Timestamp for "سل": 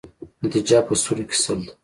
1.43-1.59